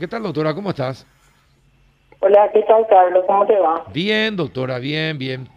[0.00, 0.54] ¿Qué tal, doctora?
[0.54, 1.04] ¿Cómo estás?
[2.20, 3.24] Hola, ¿qué tal, Carlos?
[3.26, 3.84] ¿Cómo te va?
[3.92, 5.48] Bien, doctora, bien, bien.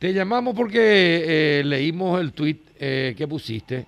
[0.00, 3.86] Te llamamos porque eh, leímos el tuit eh, que pusiste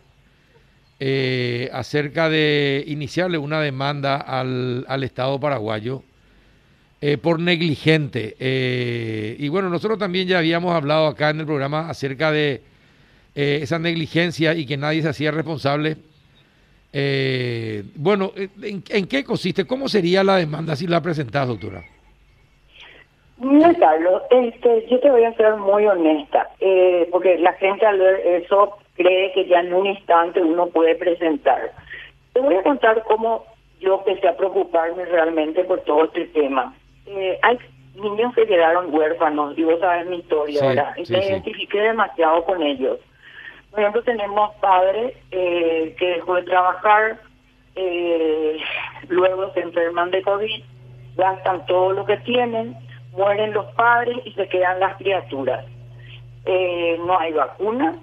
[1.01, 6.05] eh, acerca de iniciarle una demanda al, al Estado paraguayo
[7.21, 8.37] por negligente.
[9.41, 12.63] y bueno, nosotros también ya habíamos hablado acá en el programa acerca de
[13.35, 15.97] esa negligencia y que nadie se hacía responsable
[16.93, 19.67] eh, bueno, ¿en, qué consiste?
[19.67, 21.83] ¿Cómo sería la demanda si la presentás, doctora?
[23.39, 27.99] No, Carlos, este, yo te voy a ser muy honesta, eh, porque la gente al
[27.99, 31.73] ver eso cree que ya en un instante uno puede presentar.
[32.35, 33.47] Te voy a contar cómo
[33.81, 36.75] yo empecé a preocuparme realmente por todo este tema.
[37.07, 37.59] Eh, hay
[37.95, 42.63] niños que quedaron huérfanos, y vos sabes mi historia, ahora, y me identifiqué demasiado con
[42.63, 42.99] ellos.
[43.71, 47.21] Por ejemplo, tenemos padres eh, que dejó de trabajar,
[47.77, 48.59] eh,
[49.09, 50.63] luego se enferman de COVID,
[51.17, 52.77] gastan todo lo que tienen,
[53.13, 55.65] mueren los padres y se quedan las criaturas.
[56.47, 57.97] Eh, no hay vacunas,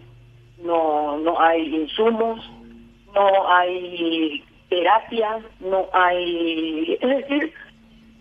[0.63, 2.39] no, no hay insumos,
[3.13, 6.97] no hay terapia, no hay...
[7.02, 7.53] Es decir,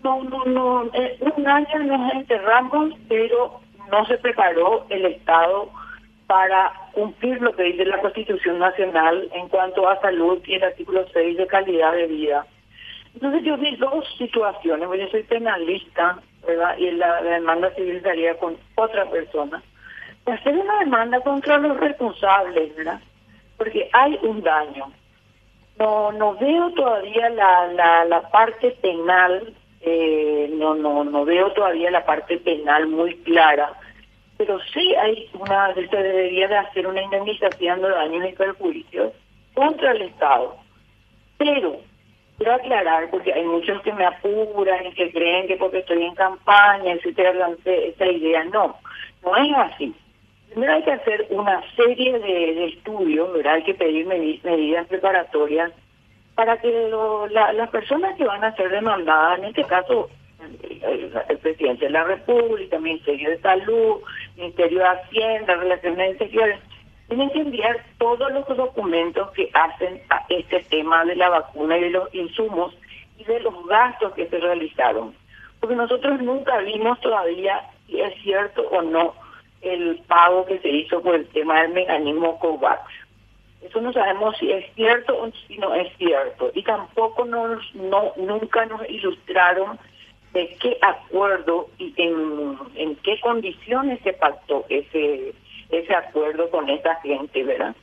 [0.03, 0.91] no, no, no,
[1.35, 5.69] un año nos enterramos, pero no se preparó el Estado
[6.27, 11.05] para cumplir lo que dice la Constitución Nacional en cuanto a salud y el artículo
[11.13, 12.45] 6 de calidad de vida.
[13.13, 16.77] Entonces yo vi dos situaciones, yo soy penalista, ¿verdad?
[16.77, 19.63] Y la, demanda civil sería con otra persona.
[20.25, 22.99] hacer una demanda contra los responsables, ¿verdad?
[23.57, 24.91] Porque hay un daño.
[25.79, 31.89] No no veo todavía la, la, la parte penal, eh, no, no, no veo todavía
[31.89, 33.71] la parte penal muy clara
[34.37, 39.13] pero sí hay una, se debería de hacer una indemnización de daños y perjuicios
[39.53, 40.55] contra el Estado.
[41.37, 41.77] Pero
[42.37, 46.15] quiero aclarar, porque hay muchos que me apuran y que creen que porque estoy en
[46.15, 48.43] campaña, etcétera, esa idea.
[48.45, 48.77] No,
[49.23, 49.93] no es así.
[50.49, 53.55] Primero hay que hacer una serie de, estudios, ¿verdad?
[53.55, 55.71] Hay que pedir medidas preparatorias
[56.35, 56.91] para que
[57.31, 62.79] las personas que van a ser demandadas, en este caso el, presidente de la República,
[62.79, 64.01] Ministerio de Salud,
[64.35, 66.59] Ministerio de Hacienda, Relaciones Exteriores,
[67.07, 71.81] tienen que enviar todos los documentos que hacen a este tema de la vacuna y
[71.81, 72.75] de los insumos
[73.17, 75.13] y de los gastos que se realizaron.
[75.59, 79.13] Porque nosotros nunca vimos todavía si es cierto o no
[79.61, 82.81] el pago que se hizo por el tema del mecanismo COVAX.
[83.61, 86.51] Eso no sabemos si es cierto o si no es cierto.
[86.53, 89.79] Y tampoco nos, no, nunca nos ilustraron
[90.37, 95.33] de qué acuerdo y en, en qué condiciones se pactó ese
[95.69, 97.75] ese acuerdo con esa gente, ¿verdad?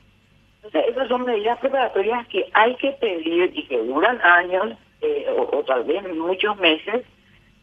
[0.63, 5.63] Entonces, esas son medidas preparatorias que hay que pedir y que duran años eh, o,
[5.63, 7.05] tal vez muchos meses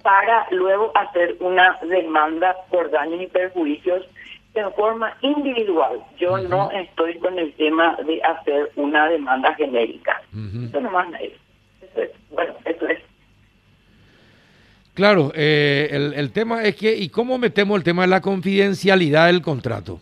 [0.03, 4.07] para luego hacer una demanda por daños y perjuicios
[4.55, 6.01] en forma individual.
[6.19, 10.21] Yo no estoy con el tema de hacer una demanda genérica.
[10.69, 11.33] Eso nomás es.
[11.81, 12.11] Eso es.
[12.31, 13.01] Bueno, eso es.
[14.95, 19.27] Claro, eh, el, el tema es que, ¿y cómo metemos el tema de la confidencialidad
[19.27, 20.01] del contrato?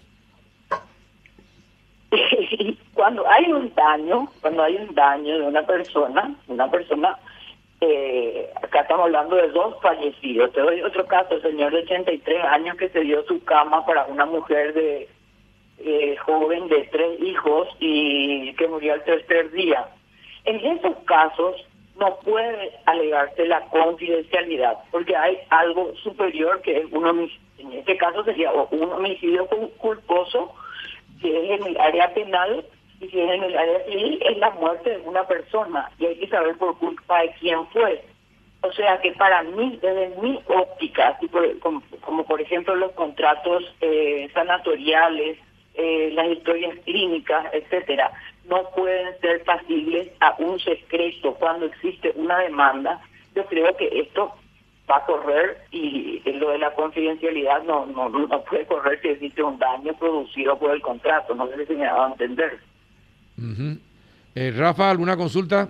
[2.95, 7.17] cuando hay un daño, cuando hay un daño de una persona, una persona,
[7.81, 10.53] eh, acá estamos hablando de dos fallecidos.
[10.53, 14.27] Te doy otro caso, señor de 83 años que se dio su cama para una
[14.27, 15.09] mujer de
[15.79, 19.89] eh, joven de tres hijos y que murió al tercer día.
[20.45, 21.57] En esos casos,
[21.99, 27.97] no puede alegarse la confidencialidad, porque hay algo superior que es un homicidio, en este
[27.97, 29.47] caso sería un homicidio
[29.79, 30.55] culposo,
[31.21, 32.65] si es en el área penal
[33.01, 36.17] y si es en el área civil, es la muerte de una persona y hay
[36.17, 38.03] que saber por culpa de quién fue.
[38.63, 41.19] O sea que para mí, desde mi óptica,
[42.01, 45.39] como, por ejemplo los contratos eh, sanatoriales,
[45.75, 48.11] eh, las historias clínicas, etcétera,
[48.51, 53.01] no pueden ser pasibles a un secreto cuando existe una demanda.
[53.35, 54.35] Yo creo que esto
[54.91, 59.43] va a correr y lo de la confidencialidad no no, no puede correr si existe
[59.43, 61.35] un daño producido por el contrato.
[61.35, 62.59] No sé si me va a entender.
[64.35, 65.69] Eh, Rafa, ¿alguna consulta?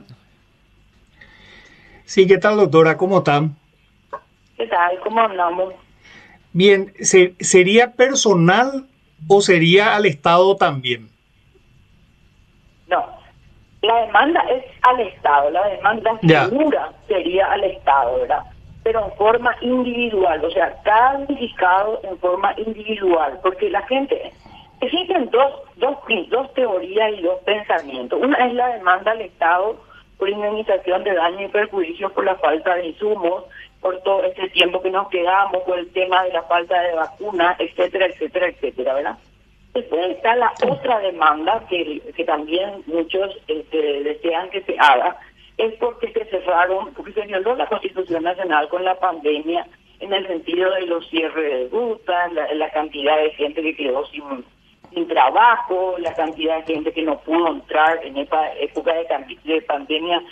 [2.04, 2.96] Sí, ¿qué tal, doctora?
[2.96, 3.56] ¿Cómo están?
[4.56, 4.98] ¿Qué tal?
[5.04, 5.74] ¿Cómo andamos?
[6.52, 8.86] Bien, ¿sería personal
[9.28, 11.08] o sería al Estado también?
[12.90, 13.06] No,
[13.82, 18.42] la demanda es al Estado, la demanda segura sería al Estado, ¿verdad?
[18.82, 24.32] Pero en forma individual, o sea, cada indicado en forma individual, porque la gente,
[24.80, 25.96] existen dos, dos,
[26.28, 28.20] dos teorías y dos pensamientos.
[28.20, 29.76] Una es la demanda al Estado
[30.18, 33.44] por indemnización de daño y perjuicios por la falta de insumos,
[33.80, 37.58] por todo este tiempo que nos quedamos, por el tema de la falta de vacunas,
[37.58, 39.16] etcétera, etcétera, etcétera, ¿verdad?
[39.74, 45.16] Después está la otra demanda que, que también muchos este, desean que se haga,
[45.58, 49.66] es porque se cerraron, porque se violó la Constitución Nacional con la pandemia
[50.00, 54.44] en el sentido de los cierres de rutas, la, cantidad de gente que quedó sin,
[54.92, 59.06] sin trabajo, la cantidad de gente que no pudo entrar en esta época de,
[59.44, 60.22] de pandemia.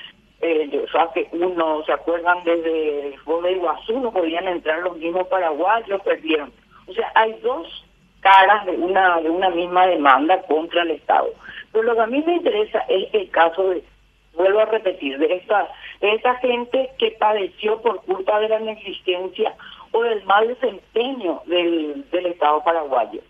[0.41, 2.44] Eh, o que uno, ¿se acuerdan?
[2.44, 6.52] Desde el de Iguazú no podían entrar los mismos paraguayos, perdieron.
[6.87, 7.84] O sea, hay dos
[8.29, 11.31] caras de una de una misma demanda contra el Estado.
[11.73, 13.83] Pero lo que a mí me interesa es el caso de,
[14.35, 15.69] vuelvo a repetir, de esta,
[16.01, 19.55] de esta gente que padeció por culpa de la negligencia
[19.93, 23.21] o del mal desempeño del, del Estado paraguayo.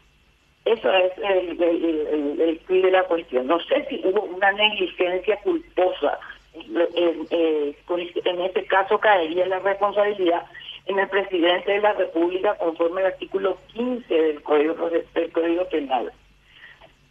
[0.64, 3.46] Eso es el, el, el, de la cuestión.
[3.46, 6.18] No sé si hubo una negligencia culposa.
[6.54, 7.76] En, en,
[8.24, 10.42] en este caso caería la responsabilidad
[10.88, 16.12] en el presidente de la República conforme al artículo 15 del Código, del Código Penal.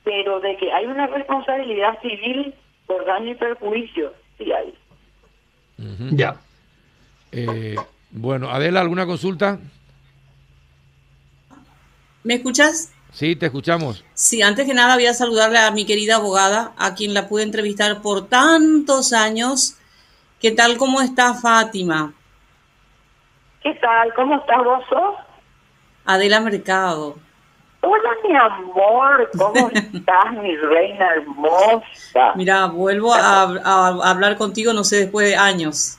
[0.03, 2.53] Pero de que hay una responsabilidad civil
[2.87, 4.73] por daño y perjuicio, sí hay.
[6.11, 6.37] Ya.
[7.31, 7.75] Eh,
[8.09, 9.59] bueno, Adela, ¿alguna consulta?
[12.23, 12.91] ¿Me escuchas?
[13.13, 14.03] Sí, te escuchamos.
[14.15, 17.43] Sí, antes que nada voy a saludarle a mi querida abogada, a quien la pude
[17.43, 19.75] entrevistar por tantos años.
[20.41, 20.77] ¿Qué tal?
[20.77, 22.13] ¿Cómo está Fátima?
[23.61, 24.13] ¿Qué tal?
[24.13, 25.15] ¿Cómo estás vos?
[26.05, 27.15] Adela Mercado.
[27.81, 32.33] Hola, mi amor, ¿cómo estás, mi reina hermosa?
[32.35, 33.43] Mira, vuelvo a,
[34.09, 35.97] hablar contigo, no sé, después de años.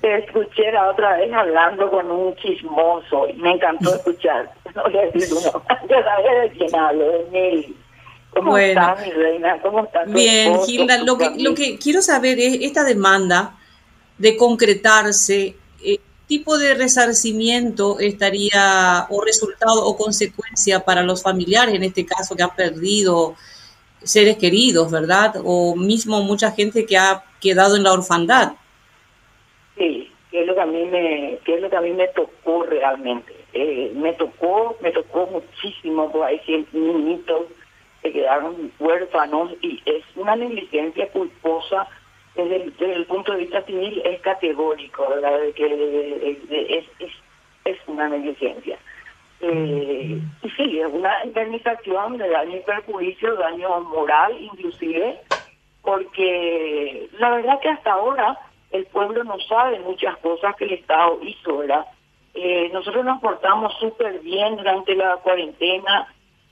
[0.00, 4.50] Te escuché la otra vez hablando con un chismoso y me encantó escuchar.
[4.74, 7.76] No le decir uno, ya sabes de quién hablo, de Nelly.
[8.30, 9.58] ¿Cómo estás, mi reina?
[9.62, 10.12] ¿Cómo estás?
[10.12, 13.54] Bien, Gilda, lo que, lo que quiero saber es esta demanda
[14.18, 15.56] de concretarse
[16.28, 22.42] tipo de resarcimiento estaría o resultado o consecuencia para los familiares, en este caso que
[22.42, 23.34] han perdido
[24.02, 25.36] seres queridos, ¿verdad?
[25.42, 28.52] O mismo mucha gente que ha quedado en la orfandad.
[29.76, 32.08] Sí, que es lo que a mí me, que es lo que a mí me
[32.08, 33.34] tocó realmente.
[33.54, 37.46] Eh, me tocó, me tocó muchísimo, porque hay niñitos
[38.02, 41.88] que quedaron huérfanos y es una negligencia culposa
[42.44, 45.38] desde el, punto de vista civil es categórico, ¿verdad?
[45.54, 46.38] que
[47.64, 48.78] es, una negligencia.
[49.40, 55.20] Eh, y sí, es una indemnización de daño y perjuicio, daño moral inclusive,
[55.82, 58.38] porque la verdad que hasta ahora
[58.70, 61.86] el pueblo no sabe muchas cosas que el Estado hizo, ¿verdad?
[62.34, 66.06] Eh, nosotros nos portamos súper bien durante la cuarentena,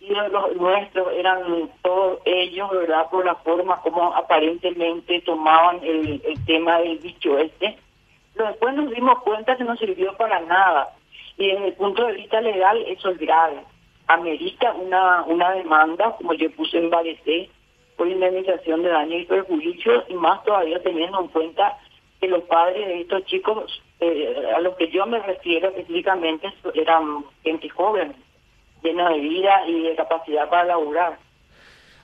[0.09, 3.09] los nuestros eran todos ellos, ¿verdad?
[3.11, 7.77] Por la forma como aparentemente tomaban el, tema del bicho este.
[8.35, 10.95] Pero después nos dimos cuenta que no sirvió para nada.
[11.39, 13.63] Y desde el punto de vista legal eso es grave.
[14.07, 17.51] Amerita una, una demanda, como yo puse en Bareté,
[17.97, 21.79] por indemnización de daño y perjuicio, y más todavía teniendo en cuenta
[22.21, 27.25] que los padres de estos chicos, eh, a los que yo me refiero específicamente, eran
[27.43, 28.15] gente joven
[28.87, 31.19] lleno de vida y de capacidad para laburar.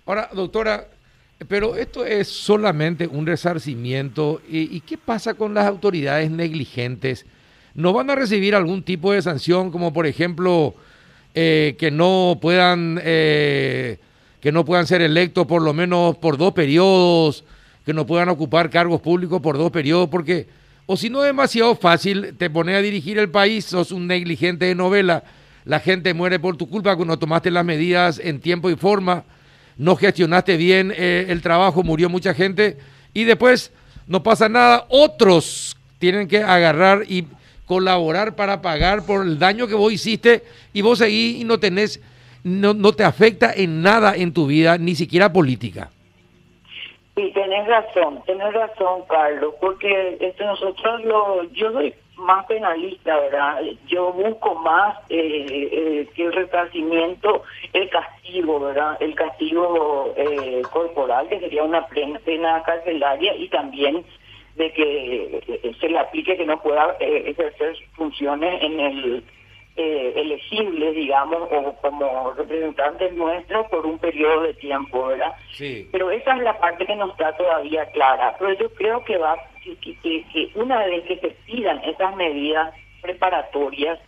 [0.05, 0.89] Ahora, doctora,
[1.49, 4.41] pero esto es solamente un resarcimiento.
[4.49, 7.27] ¿Y, qué pasa con las autoridades negligentes?
[7.75, 10.75] ¿No van a recibir algún tipo de sanción, como por ejemplo
[11.35, 13.99] eh, que no puedan eh,
[14.41, 17.45] que no puedan ser electos por lo menos por dos periodos,
[17.87, 20.09] que no puedan ocupar cargos públicos por dos periodos?
[20.11, 20.47] Porque
[20.87, 24.67] o si no es demasiado fácil, te pones a dirigir el país, sos un negligente
[24.67, 25.25] de novela
[25.65, 29.25] la gente muere por tu culpa cuando tomaste las medidas en tiempo y forma,
[29.77, 32.79] no gestionaste bien eh, el trabajo, murió mucha gente
[33.15, 33.73] y después
[34.07, 37.27] no pasa nada, otros tienen que agarrar y
[37.67, 40.43] colaborar para pagar por el daño que vos hiciste
[40.73, 42.03] y vos seguís y no tenés,
[42.43, 45.91] no, no te afecta en nada en tu vida, ni siquiera política.
[47.15, 53.63] Sí, tenés razón, tenés razón, Carlos, porque este, nosotros lo, yo soy más penalista, ¿verdad?
[53.87, 57.43] Yo busco más eh, eh, que el resarcimiento,
[57.73, 58.97] el castigo, ¿verdad?
[59.01, 64.05] El castigo eh, corporal, que sería una pena, pena carcelaria, y también
[64.57, 69.25] de que se le aplique que no pueda ejercer funciones en el
[69.75, 75.33] eh, elegibles, digamos, o como representantes nuestros por un periodo de tiempo, ¿verdad?
[75.53, 75.89] Sí.
[75.91, 78.37] Pero esa es la parte que no está todavía clara.
[78.39, 83.99] Pero yo creo que va que, una vez que se pidan esas medidas preparatorias,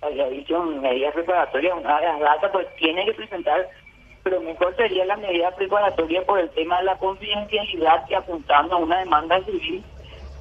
[0.00, 3.68] había dicho medidas preparatorias, una de las datas, pues tiene que presentar
[4.24, 8.78] pero mejor sería la medida preparatoria por el tema de la confidencialidad que apuntando a
[8.78, 9.84] una demanda civil,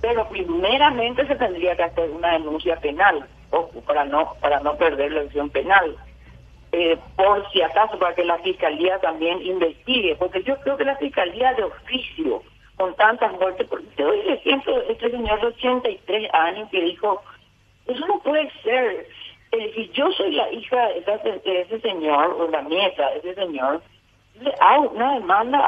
[0.02, 5.12] pero primeramente se tendría que hacer una denuncia penal, ojo, para no, para no perder
[5.12, 5.98] la acción penal.
[6.72, 10.96] Eh, por si acaso, para que la fiscalía también investigue, porque yo creo que la
[10.96, 12.42] fiscalía de oficio,
[12.78, 17.22] con tantas muertes, porque te doy el ejemplo este señor de 83 años que dijo,
[17.88, 19.08] eso no puede ser,
[19.52, 23.82] eh, si yo soy la hija de, ese señor, o la nieta de ese señor,
[24.42, 25.60] le hago una demanda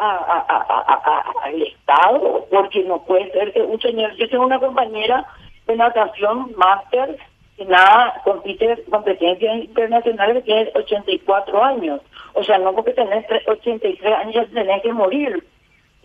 [1.43, 5.25] al Estado, porque no puede ser que un señor, yo tengo una compañera
[5.67, 7.17] de natación, máster,
[7.57, 12.01] que nada compite competencias internacionales que tiene 84 años.
[12.33, 15.43] O sea, no porque tenés 83 años ya tenés que morir.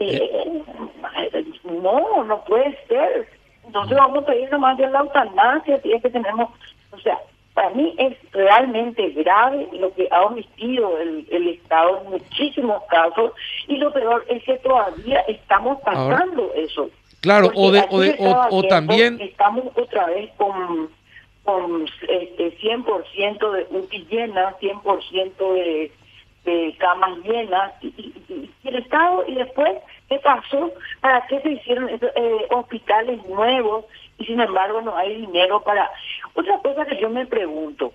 [0.00, 0.62] Eh,
[1.64, 3.28] no, no puede ser.
[3.64, 6.50] Entonces vamos a pedir nomás de la eutanasia si es que tenemos,
[6.90, 7.18] o sea,
[7.54, 13.32] para mí es realmente grave lo que ha omitido el, el Estado en muchísimos casos
[13.68, 16.88] y lo peor es que todavía estamos pasando eso.
[17.20, 17.84] Claro, o, de,
[18.50, 19.20] o, también...
[19.20, 20.88] Estamos otra vez con
[21.44, 25.92] con este 100% de UTI llenas, 100% de,
[26.44, 29.72] de camas llenas, y, el Estado, y después,
[30.08, 30.72] ¿qué pasó?
[31.00, 33.84] ¿Para qué se hicieron eh, hospitales nuevos?
[34.18, 35.90] Y sin embargo no hay dinero para...
[36.34, 37.92] Otra cosa que yo me pregunto,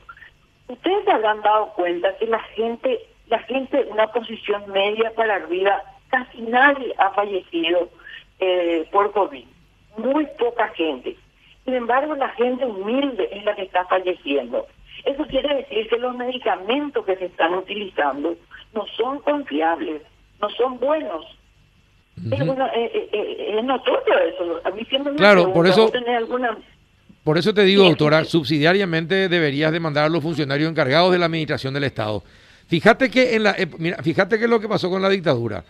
[0.67, 5.35] ustedes se habrán dado cuenta que la gente, la gente en una posición media para
[5.35, 7.89] arriba, casi nadie ha fallecido
[8.39, 9.45] eh, por COVID,
[9.97, 11.15] muy poca gente.
[11.63, 14.67] Sin embargo, la gente humilde es la que está falleciendo.
[15.05, 18.35] Eso quiere decir que los medicamentos que se están utilizando
[18.73, 20.01] no son confiables,
[20.41, 21.25] no son buenos.
[22.17, 24.61] es, eh, eh, eh, notorio eso.
[24.63, 25.91] A mí siempre me claro, por eso,
[27.23, 31.73] por eso te digo, doctora, subsidiariamente deberías demandar a los funcionarios encargados de la administración
[31.73, 32.23] del Estado.
[32.67, 35.63] Fíjate que en la, mira, fíjate que es lo que pasó con la dictadura.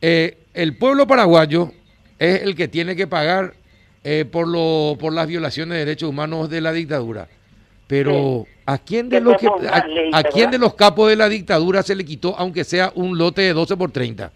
[0.00, 1.72] el pueblo paraguayo
[2.18, 3.54] es el que tiene que pagar
[4.02, 7.28] eh, por, lo, por las violaciones de derechos humanos de la dictadura.
[7.90, 11.96] Pero ¿a quién de los que, a, quién de los capos de la dictadura se
[11.96, 14.30] le quitó aunque sea un lote de 12 por 30?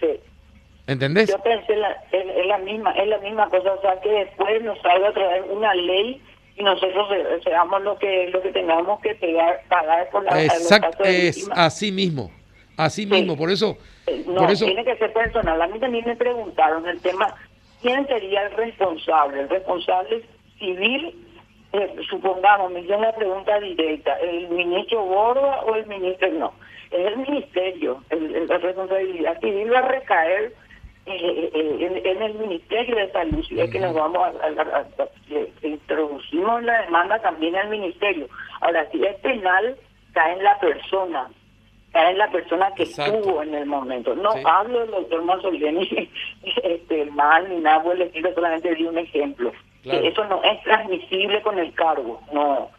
[0.00, 0.08] Sí.
[0.88, 1.30] ¿Entendés?
[1.30, 4.76] Yo pensé la, es, la misma es la misma cosa, o sea que después nos
[4.80, 6.20] salga a traer una ley
[6.56, 7.06] y nosotros
[7.44, 12.32] seamos lo que lo que tengamos que pegar, pagar por la Exacto, es así mismo.
[12.76, 15.62] Así mismo, por eso, eh, no, tiene que ser personal.
[15.62, 17.32] A mí también me preguntaron el tema
[17.80, 19.42] ¿quién sería el responsable?
[19.42, 20.24] El responsable
[20.58, 21.23] civil,
[21.74, 26.52] eh, supongamos, me hicieron la pregunta directa, ¿el ministro Borba o el ministro no?
[26.90, 30.52] Es el ministerio, la responsabilidad civil va a recaer
[31.06, 34.86] eh, eh, en, el Ministerio de Salud, si es que nos vamos a,
[35.66, 38.26] introducimos la demanda también al Ministerio.
[38.60, 39.76] Ahora, si es penal,
[40.12, 41.28] cae en la persona,
[41.92, 44.14] en la persona que estuvo en el momento.
[44.14, 46.10] No hablo del doctor Mazzolini
[46.62, 49.52] este, mal ni nada por el estilo, solamente di un ejemplo.
[49.84, 52.70] Eso no es transmisible con el cargo, no.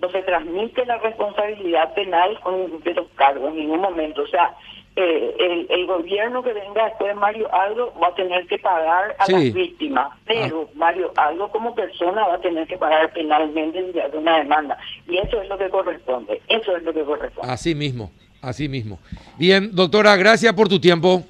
[0.00, 4.22] No se transmite la responsabilidad penal con de los cargos en ningún momento.
[4.22, 4.54] O sea,
[4.96, 9.14] eh, el, el, gobierno que venga después de Mario Aldo va a tener que pagar
[9.18, 10.72] a las víctimas, pero ah.
[10.74, 14.76] Mario Aldo como persona va a tener que pagar penalmente de una demanda.
[15.06, 17.52] Y eso es lo que corresponde, eso es lo que corresponde.
[17.52, 18.10] Así mismo,
[18.42, 18.98] así mismo.
[19.38, 21.22] Bien, doctora, gracias por tu tiempo.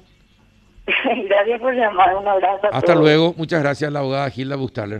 [1.31, 2.67] Gracias por llamar, un abrazo.
[2.71, 4.99] Hasta luego, muchas gracias, la abogada Gilda Bustaler.